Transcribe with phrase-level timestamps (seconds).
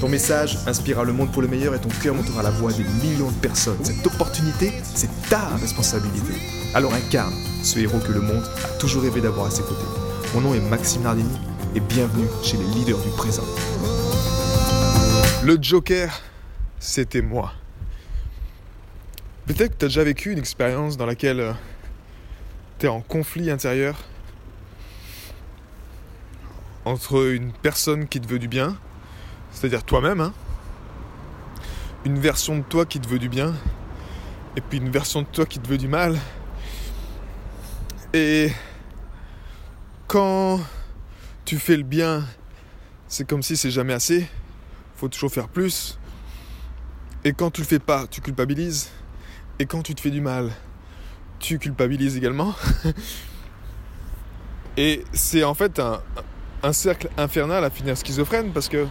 [0.00, 2.84] Ton message inspirera le monde pour le meilleur et ton cœur montera la voix des
[3.02, 3.82] millions de personnes.
[3.82, 6.34] Cette opportunité, c'est ta responsabilité.
[6.74, 9.86] Alors incarne ce héros que le monde a toujours rêvé d'avoir à ses côtés.
[10.34, 11.38] Mon nom est Maxime Nardini
[11.74, 13.44] et bienvenue chez les leaders du présent.
[15.42, 16.20] Le Joker,
[16.78, 17.52] c'était moi.
[19.46, 21.52] Peut-être que tu as déjà vécu une expérience dans laquelle euh,
[22.78, 23.96] tu es en conflit intérieur
[26.84, 28.76] entre une personne qui te veut du bien
[29.56, 30.34] c'est-à-dire toi-même, hein.
[32.04, 33.54] une version de toi qui te veut du bien,
[34.54, 36.18] et puis une version de toi qui te veut du mal.
[38.12, 38.52] Et
[40.08, 40.60] quand
[41.46, 42.22] tu fais le bien,
[43.08, 44.28] c'est comme si c'est jamais assez,
[44.94, 45.98] faut toujours faire plus.
[47.24, 48.90] Et quand tu le fais pas, tu culpabilises.
[49.58, 50.50] Et quand tu te fais du mal,
[51.38, 52.54] tu culpabilises également.
[54.76, 56.02] Et c'est en fait un,
[56.62, 58.86] un cercle infernal à finir schizophrène parce que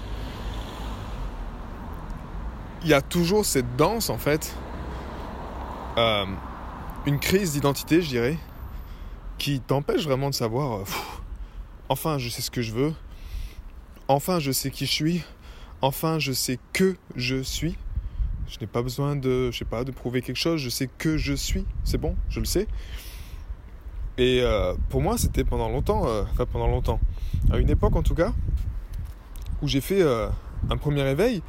[2.83, 4.55] il y a toujours cette danse en fait,
[5.97, 6.25] euh,
[7.05, 8.37] une crise d'identité, je dirais,
[9.37, 10.83] qui t'empêche vraiment de savoir, euh,
[11.89, 12.93] enfin je sais ce que je veux,
[14.07, 15.23] enfin je sais qui je suis,
[15.81, 17.77] enfin je sais que je suis.
[18.47, 20.61] Je n'ai pas besoin de, je sais pas, de prouver quelque chose.
[20.61, 21.65] Je sais que je suis.
[21.83, 22.67] C'est bon, je le sais.
[24.19, 26.99] Et euh, pour moi, c'était pendant longtemps, enfin pendant longtemps,
[27.51, 28.33] à une époque en tout cas,
[29.63, 30.03] où j'ai fait
[30.69, 31.41] un premier éveil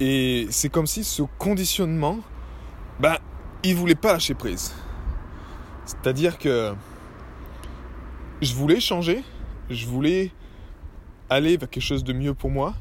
[0.00, 2.18] et c'est comme si ce conditionnement,
[2.98, 3.16] ben,
[3.62, 4.74] il voulait pas lâcher prise.
[5.86, 6.74] C'est-à-dire que
[8.42, 9.22] je voulais changer,
[9.70, 10.32] je voulais
[11.30, 12.74] aller vers quelque chose de mieux pour moi,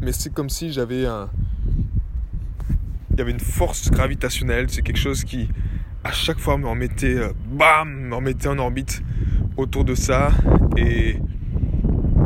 [0.00, 1.30] mais c'est comme si j'avais un.
[3.10, 5.48] Il y avait une force gravitationnelle, c'est quelque chose qui,
[6.02, 9.02] à chaque fois, me remettait, euh, bam, me remettait en orbite
[9.56, 10.30] autour de ça,
[10.76, 11.18] et,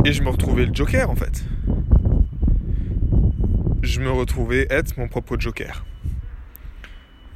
[0.05, 1.45] et je me retrouvais le Joker en fait
[3.87, 5.85] je me retrouvais être mon propre joker.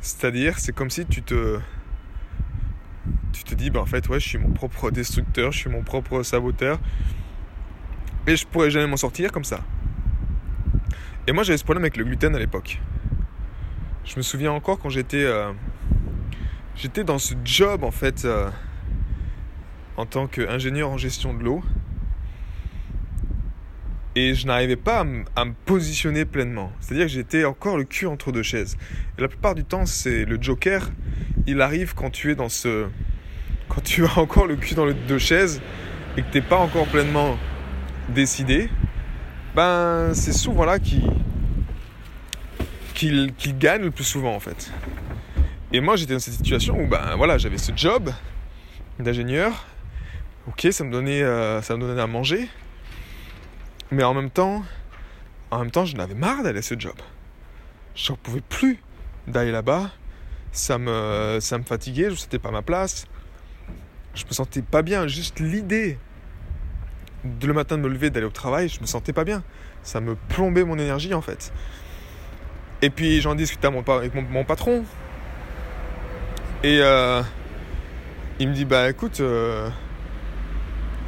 [0.00, 1.60] C'est-à-dire, c'est comme si tu te.
[3.32, 5.82] Tu te dis, bah en fait, ouais, je suis mon propre destructeur, je suis mon
[5.82, 6.78] propre saboteur.
[8.26, 9.60] Et je pourrais jamais m'en sortir comme ça.
[11.26, 12.80] Et moi, j'avais ce problème avec le gluten à l'époque.
[14.04, 15.24] Je me souviens encore quand j'étais.
[15.24, 15.52] Euh,
[16.74, 18.50] j'étais dans ce job, en fait, euh,
[19.96, 21.62] en tant qu'ingénieur en gestion de l'eau
[24.16, 25.04] et je n'arrivais pas
[25.36, 26.72] à, me positionner pleinement.
[26.80, 28.76] C'est-à-dire que j'étais encore le cul entre deux chaises.
[29.18, 30.90] Et la plupart du temps, c'est le joker,
[31.46, 32.86] il arrive quand tu es dans ce...
[33.68, 35.62] Quand tu as encore le cul dans les deux chaises
[36.16, 37.38] et que tu n'es pas encore pleinement
[38.08, 38.68] décidé,
[39.54, 41.02] ben c'est souvent là qu'il
[42.94, 44.72] qu'il gagne le plus souvent en fait.
[45.72, 48.10] Et moi j'étais dans cette situation où ben voilà j'avais ce job
[48.98, 49.66] d'ingénieur,
[50.48, 52.48] ok ça me donnait euh, ça me donnait à manger,
[53.90, 54.62] mais en même temps,
[55.50, 56.94] en même temps, je n'avais marre d'aller à ce job.
[57.94, 58.78] Je ne pouvais plus
[59.26, 59.90] d'aller là-bas.
[60.52, 63.06] Ça me, ça me fatiguait, je ne pas ma place.
[64.14, 65.06] Je me sentais pas bien.
[65.06, 65.98] Juste l'idée
[67.24, 69.42] de le matin de me lever, d'aller au travail, je me sentais pas bien.
[69.82, 71.52] Ça me plombait mon énergie en fait.
[72.82, 74.84] Et puis j'en discutais avec mon, patron.
[76.62, 77.22] Et euh,
[78.38, 79.68] il me dit bah écoute, euh,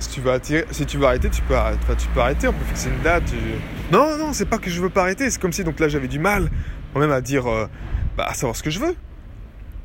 [0.02, 1.78] si tu veux, tu arrêter, tu peux, arrêter,
[2.40, 3.22] tu on peut fixer une date.
[3.90, 6.08] Non, non, c'est pas que je veux pas arrêter, c'est comme si donc là j'avais
[6.08, 6.50] du mal
[6.94, 7.66] moi-même à dire, euh,
[8.16, 8.94] bah, à savoir ce que je veux.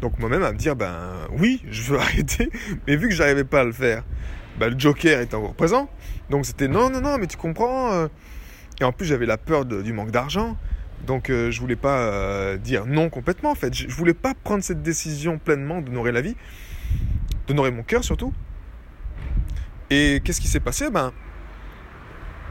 [0.02, 0.96] Donc moi-même à me dire, ben
[1.38, 2.50] oui, je veux arrêter,
[2.88, 4.04] mais vu que j'arrivais pas à le faire,
[4.60, 5.90] bah, le Joker était encore présent.
[6.30, 7.94] Donc c'était non, non, non, mais tu comprends.
[7.94, 8.08] Euh.
[8.80, 10.58] Et en plus j'avais la peur du manque d'argent.
[11.06, 13.74] Donc euh, je voulais pas dire non complètement en fait.
[13.74, 16.36] Je, je voulais pas prendre cette décision pleinement d'honorer la vie,
[17.48, 18.34] d'honorer mon cœur surtout.
[19.90, 20.90] Et qu'est-ce qui s'est passé?
[20.90, 21.14] Ben,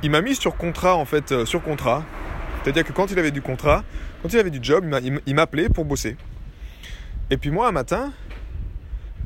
[0.03, 2.05] il m'a mis sur contrat en fait, euh, sur contrat.
[2.63, 3.85] C'est-à-dire que quand il avait du contrat,
[4.23, 4.85] quand il avait du job,
[5.27, 6.17] il m'appelait pour bosser.
[7.31, 8.13] Et puis moi, un matin,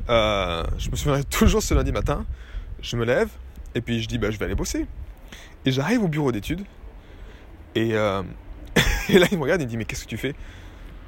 [0.09, 2.25] euh, je me souviens toujours ce lundi matin,
[2.81, 3.29] je me lève
[3.75, 4.85] et puis je dis bah, je vais aller bosser.
[5.65, 6.63] Et j'arrive au bureau d'études
[7.75, 8.23] et, euh,
[9.09, 10.35] là il me regarde et il dit mais qu'est-ce que tu fais?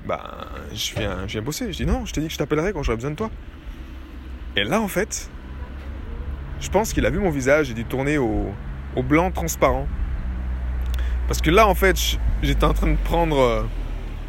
[0.06, 1.72] Bah je viens, je viens bosser.
[1.72, 3.32] Je dis non, je t'ai dit que je t'appellerai quand j'aurai besoin de toi.
[4.56, 5.30] Et là en fait,
[6.64, 8.54] je pense qu'il a vu mon visage et dû tourner au,
[9.04, 9.88] blanc transparent.
[11.28, 13.38] Parce que là, en fait, j'étais en train de prendre.
[13.38, 13.64] euh,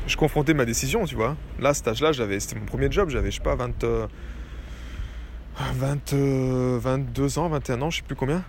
[0.07, 1.37] je confrontais ma décision, tu vois.
[1.61, 4.07] Là, cet âge-là, j'avais, c'était mon premier job, j'avais, je sais pas, 20, euh,
[5.57, 8.45] 20, euh, 22 ans, 21 ans, je sais plus combien.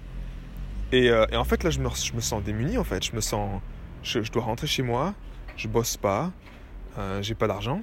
[0.92, 1.90] Et, euh, en fait, là, je me,
[2.22, 3.06] sens démuni, en fait.
[3.06, 3.62] Je me sens.
[4.04, 5.14] Je, dois rentrer chez moi,
[5.58, 6.32] je bosse pas,
[6.98, 7.82] euh, j'ai pas d'argent.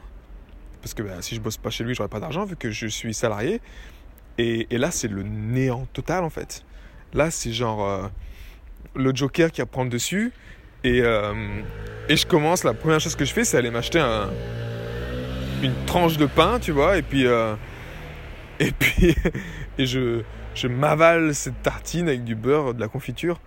[0.80, 2.86] Parce que bah, si je bosse pas chez lui, j'aurais pas d'argent vu que je
[2.86, 3.60] suis salarié.
[4.38, 6.64] Et, là, c'est le néant total, en fait.
[7.12, 8.08] Là, c'est genre euh,
[8.94, 10.32] le Joker qui reprend le dessus.
[10.84, 11.62] Et, euh,
[12.08, 14.30] et je commence, la première chose que je fais, c'est aller m'acheter un,
[15.62, 17.54] une tranche de pain, tu vois, et puis, euh,
[18.60, 18.72] et
[19.86, 23.40] je, m'avale cette tartine avec du beurre, de la confiture,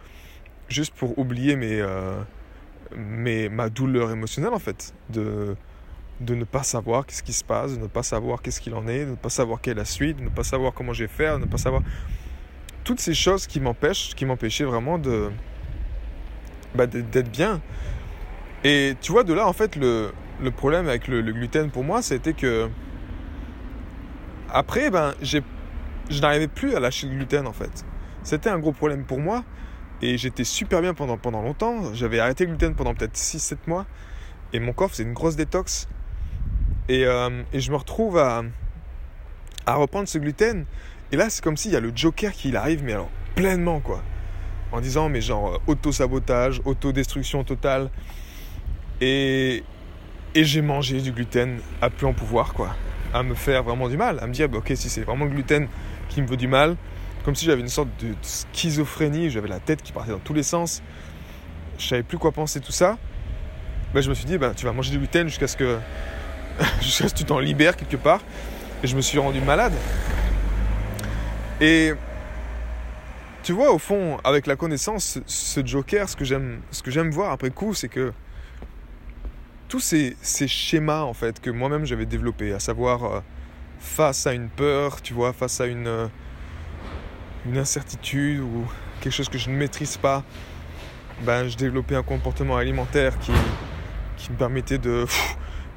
[0.70, 1.84] juste pour oublier mes,
[2.96, 4.94] mes, ma douleur émotionnelle, en fait,
[6.22, 8.88] de ne pas savoir qu'est-ce qui se passe, de ne pas savoir qu'est-ce qu'il en
[8.88, 11.04] est, de ne pas savoir quelle est la suite, de ne pas savoir comment je
[11.04, 11.82] vais faire, de ne pas savoir
[12.84, 15.30] toutes ces choses qui m'empêchent, qui m'empêchaient vraiment de
[16.76, 17.62] bah, d'être bien.
[18.64, 22.02] Et tu vois, de là, en fait, le, le problème avec le, gluten pour moi,
[22.02, 22.70] c'était que
[24.52, 25.40] après, ben, je
[26.22, 27.86] n'arrivais plus à lâcher le gluten, en fait.
[28.24, 29.44] C'était un gros problème pour moi.
[30.02, 31.94] Et j'étais super bien pendant, pendant longtemps.
[31.94, 33.86] J'avais arrêté le gluten pendant peut-être 6-7 mois.
[34.52, 35.88] Et mon corps faisait une grosse détox.
[36.88, 38.44] Et, euh, et je me retrouve à,
[39.66, 40.66] à reprendre ce gluten.
[41.12, 44.02] Et là, c'est comme s'il y a le Joker qui arrive, mais alors pleinement, quoi.
[44.72, 47.90] En disant, mais genre, euh, auto-sabotage, autodestruction totale.
[49.02, 49.64] Et,
[50.34, 52.76] et j'ai mangé du gluten à plus en pouvoir, quoi.
[53.14, 54.20] À me faire vraiment du mal.
[54.20, 55.68] À me dire, bah, ok, si c'est vraiment le gluten
[56.10, 56.76] qui me veut du mal,
[57.24, 60.44] comme si j'avais une sorte de, schizophrénie, j'avais la tête qui partait dans tous les
[60.44, 60.84] sens,
[61.80, 62.98] je savais plus quoi penser, tout ça.
[63.94, 65.78] Ben, je me suis dit, ben, tu vas manger du gluten jusqu'à ce que,
[66.82, 68.22] jusqu'à ce que tu t'en libères quelque part.
[68.84, 69.74] Et je me suis rendu malade.
[71.62, 71.94] Et
[73.44, 77.12] tu vois, au fond, avec la connaissance, ce, Joker, ce que j'aime, ce que j'aime
[77.12, 78.12] voir après coup, c'est que
[79.68, 80.16] tous ces,
[80.48, 83.20] schémas en fait que moi-même j'avais développés, à savoir euh,
[83.80, 86.08] face à une peur, tu vois, face à une, euh,
[87.46, 88.66] une incertitude ou
[89.02, 90.24] quelque chose que je ne maîtrise pas,
[91.24, 93.32] ben, je développais un comportement alimentaire qui,
[94.32, 95.06] me permettait de,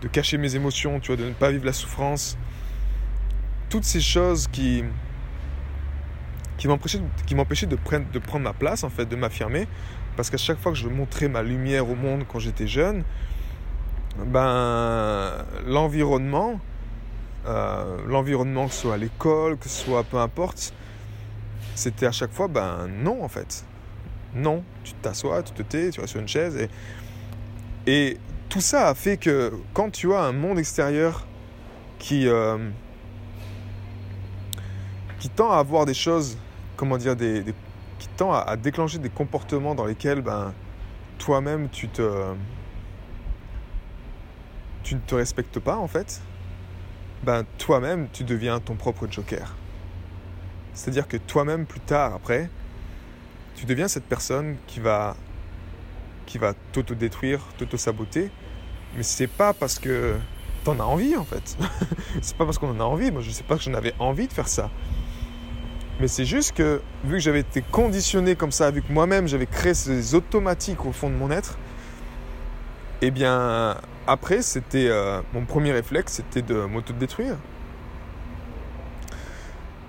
[0.03, 2.39] de cacher mes émotions, tu vois, de ne pas vivre la souffrance.
[3.69, 4.85] Toutes ces choses qui,
[6.57, 9.67] qui m'empêchaient de, prendre, de prendre ma place, en fait, de m'affirmer.
[10.17, 13.05] Parce qu'à chaque fois que je montrais ma lumière au monde quand j'étais jeune,
[14.27, 15.33] ben,
[15.67, 16.61] l'environnement,
[17.47, 20.73] euh, l'environnement, que ce soit à l'école, que ce soit peu importe,
[21.75, 23.65] c'était à chaque fois, ben non en fait.
[24.35, 26.69] Non, tu t'assois, tu te tais, tu restes sur une chaise.
[27.87, 28.19] Et
[28.49, 31.27] tout ça a fait que quand tu as un monde extérieur
[31.99, 32.57] qui, euh,
[35.37, 36.39] tend à avoir des choses,
[36.77, 37.45] comment dire, des,
[37.99, 40.55] qui tend à, à déclencher des comportements dans lesquels ben,
[41.19, 42.35] toi-même tu te
[44.83, 46.23] tu ne te respectes pas en fait,
[47.23, 49.55] ben toi-même tu deviens ton propre joker.
[50.73, 52.49] C'est-à-dire que toi-même plus tard après,
[53.57, 55.15] tu deviens cette personne qui va
[56.29, 58.31] qui va t'auto-détruire, t'auto-saboter,
[58.97, 60.15] mais c'est pas parce que
[60.63, 61.57] t'en as envie en fait.
[62.23, 64.29] c'est pas parce qu'on en a envie, moi je sais pas que j'en avais envie
[64.29, 64.71] de faire ça.
[66.01, 69.47] Mais c'est juste que vu que j'avais été conditionné comme ça, vu que moi-même j'avais
[69.47, 71.59] créé ces automatiques au fond de mon être,
[73.01, 77.37] eh bien après c'était euh, mon premier réflexe c'était de m'auto-détruire.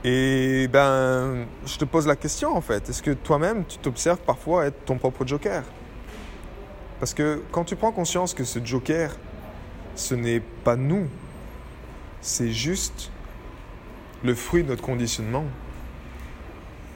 [0.06, 4.68] Et ben je te pose la question en fait, est-ce que toi-même tu t'observes parfois
[4.68, 5.64] être ton propre joker?
[7.00, 9.16] Parce que quand tu prends conscience que ce joker
[9.96, 11.08] ce n'est pas nous,
[12.22, 13.12] c'est juste
[14.24, 15.44] le fruit de notre conditionnement.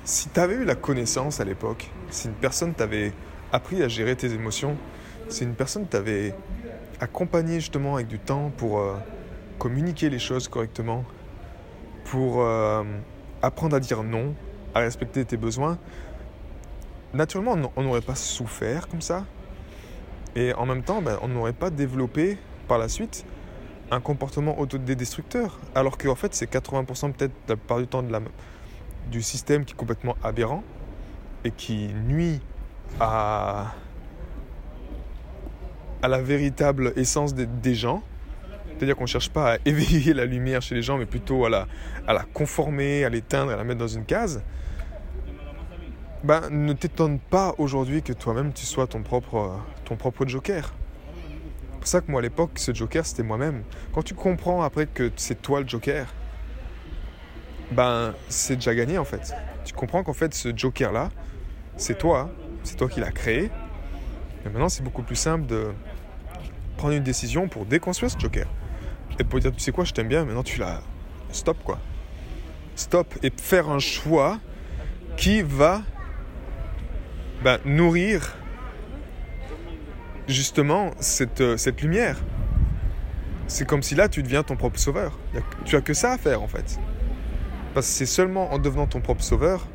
[0.05, 3.12] Si tu avais eu la connaissance à l'époque, si une personne t'avait
[3.51, 4.77] appris à gérer tes émotions,
[5.29, 6.33] si une personne t'avait
[7.00, 8.95] accompagné justement avec du temps pour euh,
[9.60, 11.03] communiquer les choses correctement,
[12.05, 12.83] pour euh,
[13.41, 14.33] apprendre à dire non,
[14.74, 15.77] à respecter tes besoins,
[17.13, 19.25] naturellement on- n'aurait pas souffert comme ça.
[20.35, 22.37] Et en même temps, ben, on n'aurait pas développé
[22.67, 23.25] par la suite
[23.91, 25.59] un comportement autodestructeur.
[25.75, 28.03] Alors qu'en fait, c'est 80% peut-être la plupart du temps
[29.11, 30.63] du système qui est complètement aberrant
[31.43, 32.39] et qui nuit
[32.99, 33.73] à,
[36.01, 38.01] la véritable essence des, gens.
[38.73, 41.49] C'est-à-dire qu'on ne cherche pas à éveiller la lumière chez les gens, mais plutôt à
[41.49, 41.67] la,
[42.07, 44.43] à la conformer, à l'éteindre, à la mettre dans une case.
[46.23, 50.73] Ben, ne t'étonne pas aujourd'hui que toi-même tu sois ton propre, ton propre joker.
[51.71, 53.63] C'est pour ça que moi à l'époque, ce joker c'était moi-même.
[53.93, 56.07] Quand tu comprends après que c'est toi le joker,
[57.71, 59.33] ben c'est déjà gagné en fait.
[59.65, 61.09] Tu comprends qu'en fait ce joker là,
[61.77, 62.29] c'est toi,
[62.63, 63.51] c'est toi qui l'as créé.
[64.43, 65.71] Mais maintenant, c'est beaucoup plus simple de
[66.77, 68.47] prendre une décision pour déconstruire ce joker.
[69.19, 70.81] Et pour dire, tu sais quoi, je t'aime bien, maintenant tu l'as.
[71.31, 71.79] Stop, quoi.
[72.75, 73.13] Stop.
[73.23, 74.39] Et faire un choix
[75.17, 75.81] qui va
[77.43, 78.35] ben, nourrir
[80.27, 82.17] justement cette, euh, cette lumière.
[83.47, 85.19] C'est comme si là, tu deviens ton propre sauveur.
[85.65, 86.79] Tu as que ça à faire, en fait.
[87.73, 89.67] Parce que c'est seulement en devenant ton propre sauveur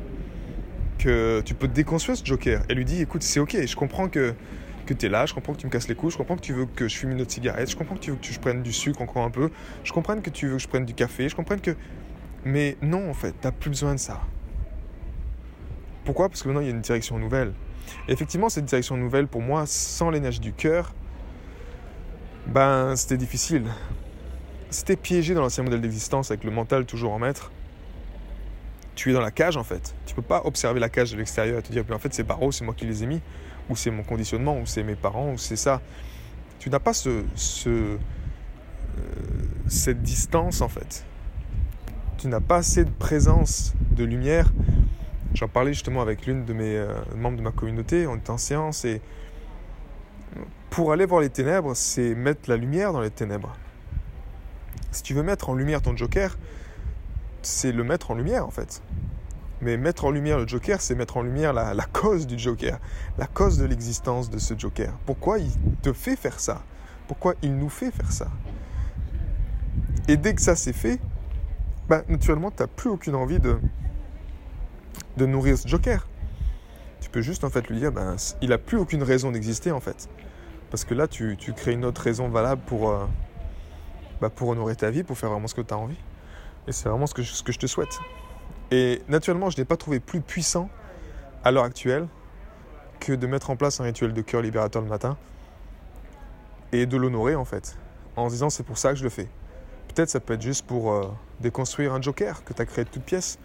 [0.97, 2.61] que tu peux déconstruire ce Joker.
[2.69, 4.33] Et lui dit, écoute, c'est ok, je comprends que,
[4.85, 6.41] que tu es là, je comprends que tu me casses les couilles, je comprends que
[6.41, 8.39] tu veux que je fume une autre cigarette, je comprends que tu veux que je
[8.39, 9.49] prenne du sucre encore un peu,
[9.83, 11.75] je comprends que tu veux que je prenne du café, je comprends que...
[12.43, 14.21] Mais non, en fait, t'as plus besoin de ça.
[16.05, 16.29] Pourquoi?
[16.29, 17.53] Parce que maintenant, il y a une direction nouvelle.
[18.07, 20.93] Effectivement, cette direction nouvelle, pour moi, sans l'énergie du cœur,
[22.47, 23.65] ben, c'était difficile.
[24.69, 27.51] C'était piégé dans l'ancien modèle d'existence avec le mental toujours en maître
[28.99, 29.95] tu es dans la cage en fait.
[30.05, 32.23] Tu peux pas observer la cage de l'extérieur et te dire, mais en fait, ces
[32.23, 33.21] barreaux, c'est moi qui les ai mis,
[33.69, 35.81] ou c'est mon conditionnement, ou c'est mes parents, ou c'est ça.
[36.59, 37.97] Tu n'as pas ce, ce euh,
[39.69, 41.05] cette distance en fait.
[42.17, 44.51] Tu n'as pas assez de présence, de lumière.
[45.39, 48.37] J'en parlais justement avec l'une de mes euh, membres de ma communauté, on était en
[48.37, 49.01] séance et
[50.69, 53.55] pour aller voir les ténèbres, c'est mettre la lumière dans les ténèbres.
[54.91, 56.37] Si tu veux mettre en lumière ton joker,
[57.41, 58.81] c'est le mettre en lumière en fait.
[59.61, 62.77] Mais mettre en lumière le Joker, c'est mettre en lumière la, cause du Joker,
[63.17, 64.93] la cause de l'existence de ce Joker.
[65.05, 66.63] Pourquoi il te fait faire ça?
[67.07, 68.27] Pourquoi il nous fait faire ça?
[70.09, 70.99] Et dès que ça c'est fait,
[71.87, 73.57] bah, naturellement, tu n'as plus aucune envie de,
[75.19, 76.07] de nourrir ce Joker.
[77.01, 79.79] Tu peux juste en fait lui dire, ben, il n'a plus aucune raison d'exister en
[79.79, 80.09] fait.
[80.71, 83.05] Parce que là, tu, crées une autre raison valable pour, euh,
[84.21, 85.97] bah, pour honorer ta vie, pour faire vraiment ce que tu as envie.
[86.67, 87.99] Et c'est vraiment ce que, ce que je te souhaite.
[88.71, 90.69] Et naturellement, je n'ai pas trouvé plus puissant
[91.43, 92.07] à l'heure actuelle
[92.99, 95.17] que de mettre en place un rituel de cœur libérateur le matin
[96.71, 97.77] et de l'honorer en fait,
[98.15, 99.27] en se disant c'est pour ça que je le fais.
[99.87, 102.89] Peut-être ça peut être juste pour euh, déconstruire un joker que tu as créé de
[102.89, 103.39] toutes pièces.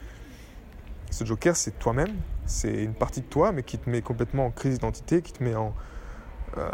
[1.14, 4.50] Ce joker, c'est toi-même, c'est une partie de toi, mais qui te met complètement en
[4.50, 5.72] crise d'identité, qui te met en.
[6.56, 6.68] Euh,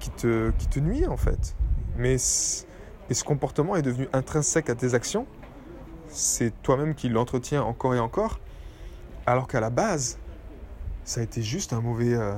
[0.00, 1.56] qui, te, nuit en fait.
[1.96, 5.26] Mais et ce comportement est devenu intrinsèque à tes actions
[6.10, 8.40] c'est toi-même qui l'entretiens encore et encore,
[9.26, 10.18] alors qu'à la base,
[11.04, 12.34] ça a été juste un mauvais, euh,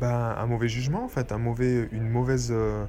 [0.00, 2.86] ben, jugement en fait, euh,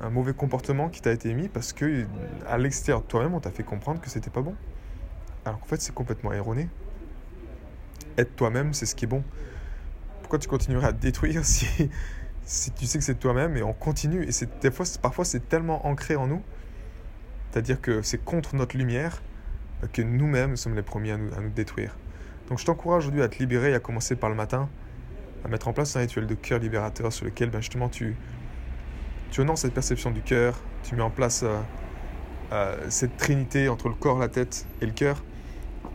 [0.00, 2.04] un mauvais comportement qui t'a été mis parce que
[2.46, 4.54] à l'extérieur de toi-même, on t'a fait comprendre que c'était pas bon.
[5.50, 6.68] Alors qu'en fait, c'est complètement erroné.
[8.16, 9.22] Être toi-même, c'est ce qui est bon.
[10.22, 11.90] Pourquoi tu continuerais à te détruire si,
[12.72, 15.86] tu sais que c'est toi-même et on continue Et c'est des fois, parfois, c'est tellement
[15.86, 16.42] ancré en nous
[17.50, 19.22] c'est-à-dire que c'est contre notre lumière
[19.92, 21.96] que nous-mêmes sommes les premiers à nous, détruire.
[22.48, 24.68] Donc je t'encourage aujourd'hui à te libérer et à commencer par le matin,
[25.44, 28.14] à mettre en place un rituel de cœur libérateur sur lequel ben, justement tu,
[29.30, 31.58] tu cette perception du cœur, tu mets en place euh,
[32.52, 35.22] euh, cette trinité entre le corps, la tête et le cœur.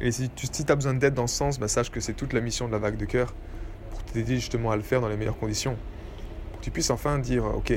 [0.02, 2.42] Et si tu as besoin d'aide dans ce sens, ben, sache que c'est toute la
[2.42, 3.34] mission de la vague de cœur
[3.92, 5.78] pour t'aider justement à le faire dans les meilleures conditions.
[6.52, 7.74] Pour que tu puisses enfin dire, ok,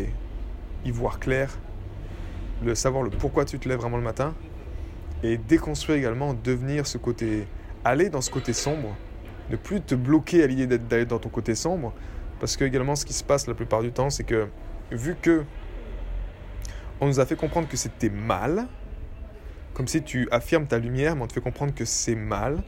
[0.84, 1.56] y voir clair,
[2.64, 4.34] le savoir le pourquoi tu te lèves vraiment le matin
[5.22, 7.46] et déconstruire également, devenir ce côté,
[7.84, 8.96] aller dans ce côté sombre,
[9.50, 11.92] ne plus te bloquer à l'idée d'aller dans ton côté sombre,
[12.40, 14.48] parce que également ce qui se passe la plupart du temps, c'est que
[14.90, 15.44] vu que
[17.00, 18.66] on nous a fait comprendre que c'était mal,
[19.78, 22.64] comme si tu affirmes ta lumière, mais on te fait comprendre que c'est mal,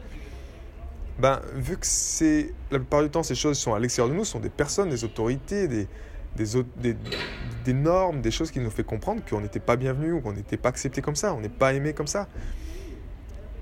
[1.19, 4.25] ben vu que c'est la plupart du temps ces choses sont à l'extérieur de nous,
[4.25, 5.89] sont des personnes, des autorités, des,
[6.37, 10.57] des, normes, des choses qui nous fait comprendre qu'on n'était pas bienvenu ou qu'on n'était
[10.57, 12.29] pas accepté comme ça, on n'est pas aimé comme ça.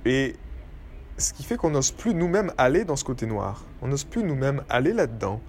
[0.05, 0.37] Et
[1.17, 3.65] ce qui fait qu'on n'ose plus nous-mêmes aller dans ce côté noir.
[3.81, 5.41] On n'ose plus nous-mêmes aller là-dedans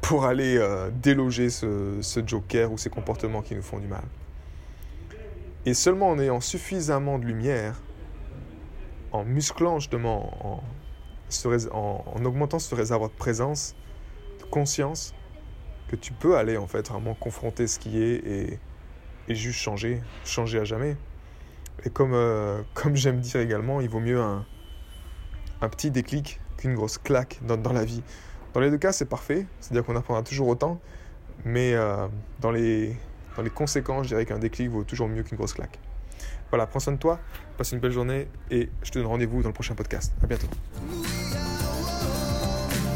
[0.00, 4.04] pour aller euh, déloger ce, joker ou ces comportements qui nous font du mal.
[5.66, 7.80] Et seulement en ayant suffisamment de lumière,
[9.12, 10.62] en musclant justement,
[11.44, 13.74] en, en, en augmentant ce réservoir de présence,
[14.40, 15.14] de conscience,
[15.88, 18.58] que tu peux aller en fait vraiment confronter ce qui est
[19.28, 20.96] et, juste changer, changer à jamais.
[21.84, 24.44] Et comme, euh, comme j'aime dire également, il vaut mieux un,
[25.60, 28.02] un petit déclic qu'une grosse claque dans, dans, la vie.
[28.52, 30.80] Dans les deux cas, c'est parfait, c'est-à-dire qu'on apprendra toujours autant,
[31.44, 32.06] mais euh,
[32.40, 32.96] dans, les,
[33.36, 35.78] dans les conséquences, je dirais qu'un déclic vaut toujours mieux qu'une grosse claque.
[36.50, 37.18] Voilà, prends soin de toi,
[37.56, 40.12] passe une belle journée et je te donne rendez-vous dans le prochain podcast.
[40.22, 40.48] À bientôt.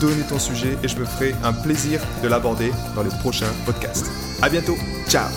[0.00, 4.06] donner ton sujet et je me ferai un plaisir de l'aborder dans les prochains podcasts.
[4.42, 4.76] A bientôt,
[5.08, 5.28] ciao